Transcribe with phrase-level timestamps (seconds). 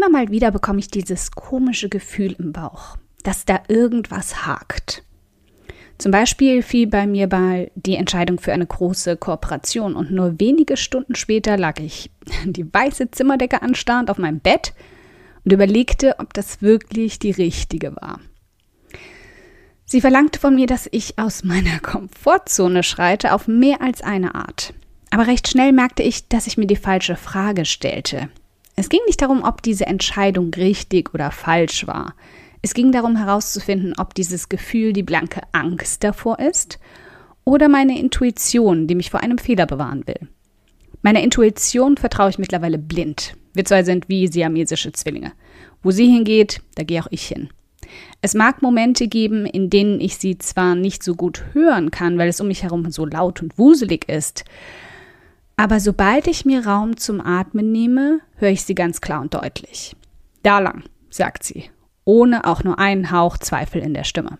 [0.00, 5.02] Immer mal wieder bekomme ich dieses komische Gefühl im Bauch, dass da irgendwas hakt.
[5.98, 10.78] Zum Beispiel fiel bei mir bei die Entscheidung für eine große Kooperation und nur wenige
[10.78, 12.10] Stunden später lag ich
[12.46, 14.72] die weiße Zimmerdecke anstarrend auf meinem Bett
[15.44, 18.20] und überlegte, ob das wirklich die richtige war.
[19.84, 24.72] Sie verlangte von mir, dass ich aus meiner Komfortzone schreite auf mehr als eine Art.
[25.10, 28.30] Aber recht schnell merkte ich, dass ich mir die falsche Frage stellte.
[28.80, 32.14] Es ging nicht darum, ob diese Entscheidung richtig oder falsch war.
[32.62, 36.78] Es ging darum herauszufinden, ob dieses Gefühl die blanke Angst davor ist
[37.44, 40.28] oder meine Intuition, die mich vor einem Fehler bewahren will.
[41.02, 43.36] Meiner Intuition vertraue ich mittlerweile blind.
[43.52, 45.32] Wir zwei sind wie siamesische Zwillinge.
[45.82, 47.50] Wo sie hingeht, da gehe auch ich hin.
[48.22, 52.30] Es mag Momente geben, in denen ich sie zwar nicht so gut hören kann, weil
[52.30, 54.46] es um mich herum so laut und wuselig ist,
[55.60, 59.94] aber sobald ich mir Raum zum Atmen nehme, höre ich sie ganz klar und deutlich.
[60.42, 61.68] Da lang, sagt sie,
[62.06, 64.38] ohne auch nur einen Hauch Zweifel in der Stimme.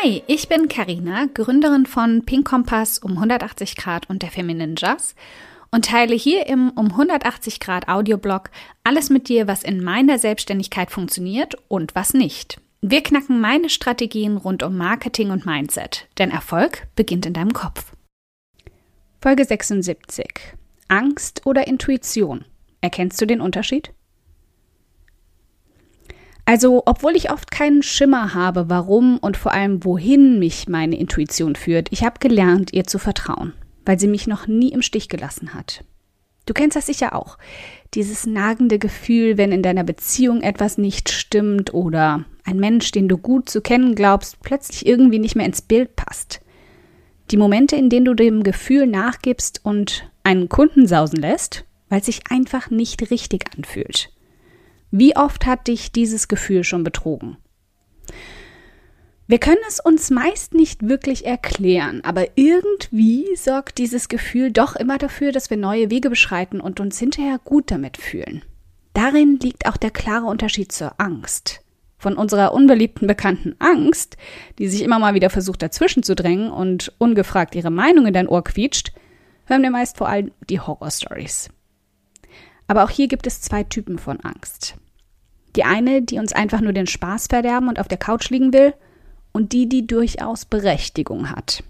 [0.00, 5.14] Hi, ich bin Karina, Gründerin von Pink Kompass um 180 Grad und der Feminine Jazz
[5.70, 8.50] und teile hier im um 180 Grad Audioblog
[8.84, 12.60] alles mit dir, was in meiner Selbstständigkeit funktioniert und was nicht.
[12.80, 17.92] Wir knacken meine Strategien rund um Marketing und Mindset, denn Erfolg beginnt in deinem Kopf.
[19.20, 20.26] Folge 76.
[20.86, 22.44] Angst oder Intuition?
[22.80, 23.92] Erkennst du den Unterschied?
[26.44, 31.56] Also, obwohl ich oft keinen Schimmer habe, warum und vor allem wohin mich meine Intuition
[31.56, 33.52] führt, ich habe gelernt, ihr zu vertrauen,
[33.88, 35.82] weil sie mich noch nie im Stich gelassen hat.
[36.44, 37.38] Du kennst das sicher auch.
[37.94, 43.16] Dieses nagende Gefühl, wenn in deiner Beziehung etwas nicht stimmt oder ein Mensch, den du
[43.16, 46.42] gut zu kennen glaubst, plötzlich irgendwie nicht mehr ins Bild passt.
[47.30, 52.06] Die Momente, in denen du dem Gefühl nachgibst und einen Kunden sausen lässt, weil es
[52.06, 54.12] sich einfach nicht richtig anfühlt.
[54.90, 57.38] Wie oft hat dich dieses Gefühl schon betrogen?
[59.30, 64.96] Wir können es uns meist nicht wirklich erklären, aber irgendwie sorgt dieses Gefühl doch immer
[64.96, 68.42] dafür, dass wir neue Wege beschreiten und uns hinterher gut damit fühlen.
[68.94, 71.60] Darin liegt auch der klare Unterschied zur Angst.
[71.98, 74.16] Von unserer unbeliebten bekannten Angst,
[74.58, 78.28] die sich immer mal wieder versucht dazwischen zu drängen und ungefragt ihre Meinung in dein
[78.28, 78.94] Ohr quietscht,
[79.44, 81.50] hören wir meist vor allem die Horrorstories.
[82.66, 84.76] Aber auch hier gibt es zwei Typen von Angst.
[85.54, 88.72] Die eine, die uns einfach nur den Spaß verderben und auf der Couch liegen will,
[89.38, 91.62] und die, die durchaus Berechtigung hat.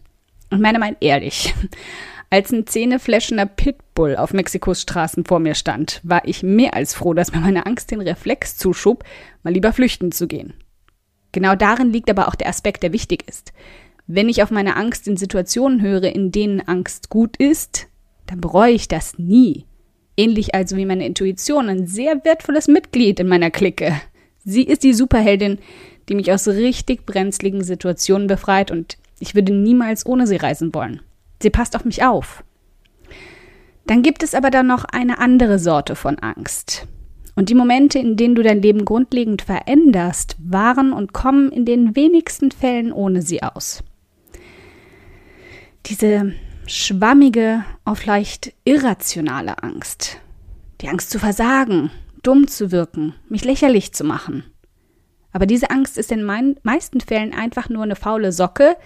[0.50, 1.54] Und meine mal ehrlich,
[2.30, 7.12] als ein zähnefläschender Pitbull auf Mexikos Straßen vor mir stand, war ich mehr als froh,
[7.12, 9.04] dass mir meine Angst den Reflex zuschob,
[9.42, 10.54] mal lieber flüchten zu gehen.
[11.32, 13.52] Genau darin liegt aber auch der Aspekt, der wichtig ist.
[14.06, 17.86] Wenn ich auf meine Angst in Situationen höre, in denen Angst gut ist,
[18.24, 19.66] dann bereue ich das nie.
[20.16, 23.92] Ähnlich also wie meine Intuition, ein sehr wertvolles Mitglied in meiner Clique.
[24.42, 25.58] Sie ist die Superheldin,
[26.08, 31.00] die mich aus richtig brenzligen Situationen befreit und ich würde niemals ohne sie reisen wollen.
[31.42, 32.42] Sie passt auf mich auf.
[33.86, 36.86] Dann gibt es aber dann noch eine andere Sorte von Angst.
[37.34, 41.94] Und die Momente, in denen du dein Leben grundlegend veränderst, waren und kommen in den
[41.94, 43.84] wenigsten Fällen ohne sie aus.
[45.86, 46.32] Diese
[46.66, 50.18] schwammige, auf leicht irrationale Angst.
[50.80, 51.90] Die Angst zu versagen,
[52.22, 54.44] dumm zu wirken, mich lächerlich zu machen.
[55.38, 58.76] Aber diese Angst ist in den meisten Fällen einfach nur eine faule Socke,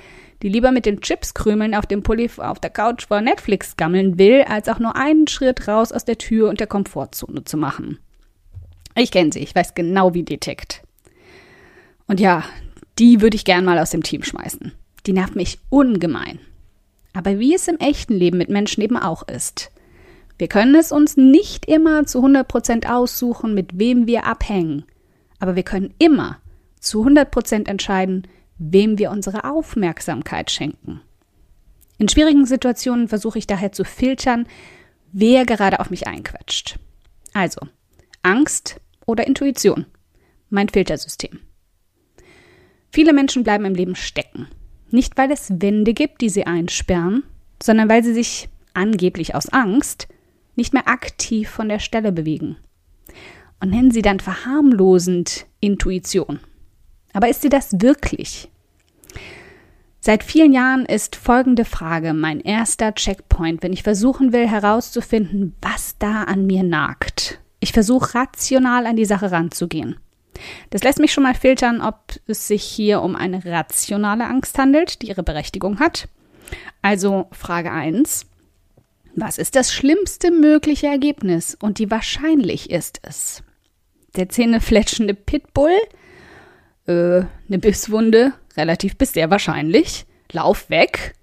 [0.43, 4.43] die lieber mit den Chipskrümeln auf dem Pulli auf der Couch vor Netflix gammeln will,
[4.47, 8.01] als auch nur einen Schritt raus aus der Tür und der Komfortzone zu machen.
[8.95, 10.83] Ich kenne sie, ich weiß genau, wie die tickt.
[12.07, 12.45] Und ja,
[12.99, 14.73] die würde ich gern mal aus dem Team schmeißen.
[15.07, 16.39] Die nervt mich ungemein.
[17.15, 19.73] Aber wie es im echten Leben mit Menschen eben auch ist.
[20.37, 24.85] Wir können es uns nicht immer zu 100% aussuchen, mit wem wir abhängen.
[25.39, 26.42] Aber wir können immer
[26.83, 28.27] zu 100% entscheiden,
[28.59, 31.01] wem wir unsere Aufmerksamkeit schenken.
[31.99, 34.47] In schwierigen Situationen versuche ich daher zu filtern,
[35.13, 36.79] wer gerade auf mich einquetscht.
[37.33, 37.61] Also,
[38.23, 39.87] Angst oder Intuition.
[40.51, 41.41] Mein Filtersystem.
[42.91, 44.49] Viele Menschen bleiben im Leben stecken.
[44.91, 47.23] Nicht, weil es Wände gibt, die sie einsperren,
[47.63, 50.09] sondern weil sie sich angeblich aus Angst
[50.57, 52.57] nicht mehr aktiv von der Stelle bewegen.
[53.61, 56.41] Und nennen sie dann verharmlosend Intuition.
[57.13, 58.49] Aber ist sie das wirklich?
[60.01, 65.97] Seit vielen Jahren ist folgende Frage mein erster Checkpoint, wenn ich versuchen will herauszufinden, was
[65.99, 67.39] da an mir nagt.
[67.61, 69.97] Ich versuche rational an die Sache ranzugehen.
[70.71, 75.03] Das lässt mich schon mal filtern, ob es sich hier um eine rationale Angst handelt,
[75.03, 76.09] die ihre Berechtigung hat.
[76.81, 78.27] Also Frage 1.
[79.15, 83.43] Was ist das schlimmste mögliche Ergebnis und wie wahrscheinlich ist es?
[84.17, 85.79] Der zähnefletschende Pitbull?
[86.87, 88.33] Äh, eine Bisswunde?
[88.57, 90.07] Relativ bis sehr wahrscheinlich.
[90.33, 91.15] Lauf weg.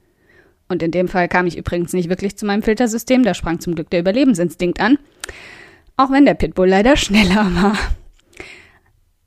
[0.68, 3.76] Und in dem Fall kam ich übrigens nicht wirklich zu meinem Filtersystem, da sprang zum
[3.76, 5.00] Glück der Überlebensinstinkt an.
[5.98, 7.78] Auch wenn der Pitbull leider schneller war.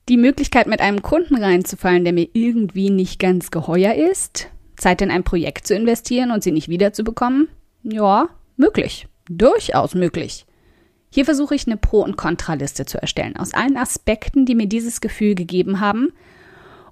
[0.09, 5.11] Die Möglichkeit, mit einem Kunden reinzufallen, der mir irgendwie nicht ganz geheuer ist, Zeit in
[5.11, 7.49] ein Projekt zu investieren und sie nicht wiederzubekommen?
[7.83, 9.07] Ja, möglich.
[9.29, 10.45] Durchaus möglich.
[11.15, 15.03] Hier versuche ich eine Pro- und Kontraliste zu erstellen, aus allen Aspekten, die mir dieses
[15.03, 16.09] Gefühl gegeben haben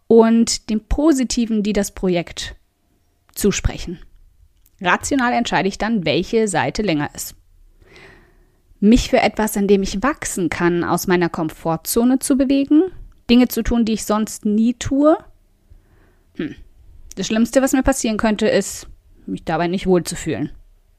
[0.08, 2.55] und den positiven, die das Projekt
[3.34, 3.99] zusprechen.
[4.82, 7.34] Rational entscheide ich dann, welche Seite länger ist.
[8.78, 12.82] Mich für etwas, an dem ich wachsen kann, aus meiner Komfortzone zu bewegen,
[13.31, 15.17] Dinge zu tun, die ich sonst nie tue.
[16.37, 16.56] Hm.
[17.17, 18.87] Das Schlimmste, was mir passieren könnte, ist,
[19.25, 20.50] mich dabei nicht wohlzufühlen.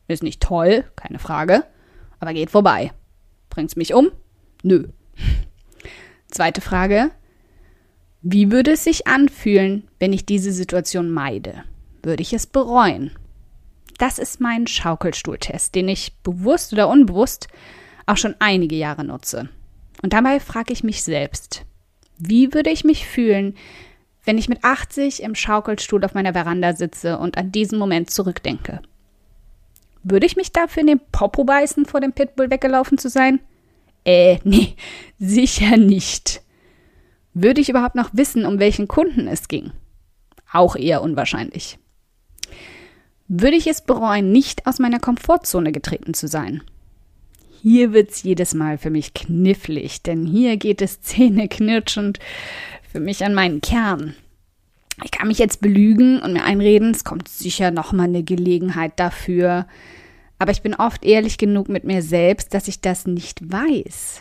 [0.07, 1.65] Ist nicht toll, keine Frage,
[2.19, 2.91] aber geht vorbei.
[3.51, 4.11] Bringt's mich um?
[4.63, 4.87] Nö.
[6.31, 7.11] Zweite Frage.
[8.23, 11.63] Wie würde es sich anfühlen, wenn ich diese Situation meide?
[12.01, 13.11] Würde ich es bereuen?
[13.99, 17.47] Das ist mein Schaukelstuhltest, den ich bewusst oder unbewusst
[18.07, 19.49] auch schon einige Jahre nutze.
[20.01, 21.65] Und dabei frage ich mich selbst,
[22.17, 23.55] wie würde ich mich fühlen,
[24.23, 28.81] wenn ich mit 80 im Schaukelstuhl auf meiner Veranda sitze und an diesen Moment zurückdenke?
[30.03, 33.39] Würde ich mich dafür in den Popo beißen, vor dem Pitbull weggelaufen zu sein?
[34.05, 34.75] Äh, nee,
[35.19, 36.41] sicher nicht.
[37.33, 39.71] Würde ich überhaupt noch wissen, um welchen Kunden es ging?
[40.51, 41.77] Auch eher unwahrscheinlich
[43.33, 46.61] würde ich es bereuen, nicht aus meiner Komfortzone getreten zu sein.
[47.61, 52.19] Hier wird's jedes Mal für mich knifflig, denn hier geht es zähneknirschend
[52.91, 54.15] für mich an meinen Kern.
[55.03, 58.93] Ich kann mich jetzt belügen und mir einreden, es kommt sicher noch mal eine Gelegenheit
[58.99, 59.67] dafür,
[60.37, 64.19] aber ich bin oft ehrlich genug mit mir selbst, dass ich das nicht weiß.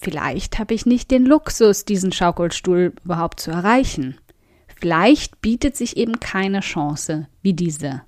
[0.00, 4.18] Vielleicht habe ich nicht den Luxus, diesen Schaukelstuhl überhaupt zu erreichen.
[4.80, 8.02] Vielleicht bietet sich eben keine Chance wie diese.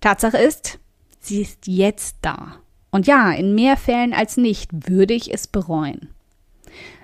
[0.00, 0.78] Tatsache ist,
[1.20, 2.56] sie ist jetzt da.
[2.90, 6.08] Und ja, in mehr Fällen als nicht würde ich es bereuen.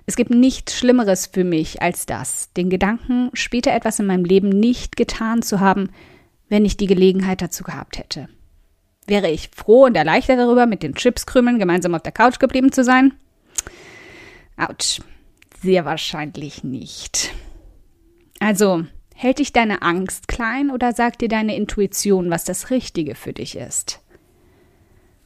[0.06, 4.48] Es gibt nichts Schlimmeres für mich als das, den Gedanken, später etwas in meinem Leben
[4.48, 5.90] nicht getan zu haben,
[6.48, 8.28] wenn ich die Gelegenheit dazu gehabt hätte.
[9.06, 12.84] Wäre ich froh und erleichtert darüber, mit den Chipskrümeln gemeinsam auf der Couch geblieben zu
[12.84, 13.14] sein?
[14.56, 15.00] Autsch,
[15.62, 17.30] sehr wahrscheinlich nicht.
[18.40, 18.84] Also,
[19.14, 23.56] Hält dich deine Angst klein oder sagt dir deine Intuition, was das Richtige für dich
[23.56, 24.00] ist?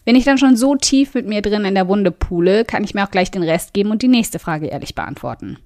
[0.08, 2.94] Wenn ich dann schon so tief mit mir drin in der Wunde pule, kann ich
[2.94, 5.58] mir auch gleich den Rest geben und die nächste Frage ehrlich beantworten.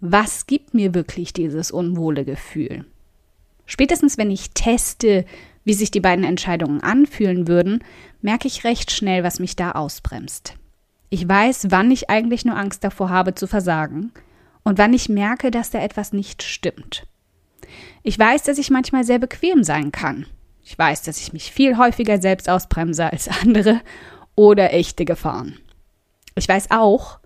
[0.00, 2.84] Was gibt mir wirklich dieses unwohle Gefühl?
[3.64, 5.24] Spätestens wenn ich teste,
[5.64, 7.82] wie sich die beiden Entscheidungen anfühlen würden,
[8.20, 10.52] merke ich recht schnell, was mich da ausbremst.
[11.08, 14.12] Ich weiß, wann ich eigentlich nur Angst davor habe zu versagen
[14.62, 17.06] und wann ich merke, dass da etwas nicht stimmt.
[18.02, 20.26] Ich weiß, dass ich manchmal sehr bequem sein kann.
[20.68, 23.80] Ich weiß, dass ich mich viel häufiger selbst ausbremse als andere
[24.34, 25.58] oder echte Gefahren.
[26.34, 27.20] Ich weiß auch,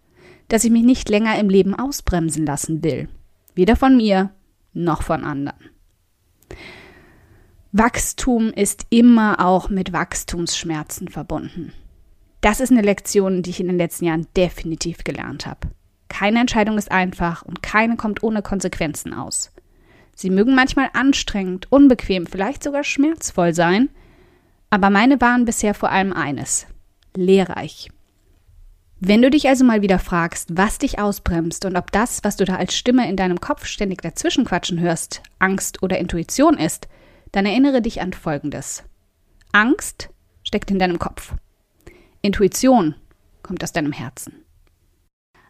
[0.46, 3.08] dass ich mich nicht länger im Leben ausbremsen lassen will.
[3.56, 4.30] Weder von mir
[4.74, 5.58] noch von anderen.
[7.72, 11.72] Wachstum ist immer auch mit Wachstumsschmerzen verbunden.
[12.42, 15.68] Das ist eine Lektion, die ich in den letzten Jahren definitiv gelernt habe.
[16.08, 19.50] Keine Entscheidung ist einfach und keine kommt ohne Konsequenzen aus.
[20.14, 23.88] Sie mögen manchmal anstrengend, unbequem, vielleicht sogar schmerzvoll sein,
[24.70, 26.66] aber meine waren bisher vor allem eines
[27.16, 27.90] lehrreich.
[29.00, 32.44] Wenn du dich also mal wieder fragst, was dich ausbremst und ob das, was du
[32.44, 36.86] da als Stimme in deinem Kopf ständig dazwischenquatschen hörst, Angst oder Intuition ist,
[37.32, 38.84] dann erinnere dich an Folgendes.
[39.50, 40.08] Angst
[40.44, 41.34] steckt in deinem Kopf.
[42.20, 42.94] Intuition
[43.42, 44.44] kommt aus deinem Herzen.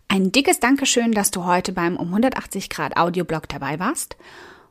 [0.09, 4.17] Ein dickes Dankeschön, dass du heute beim um 180 Grad Audioblog dabei warst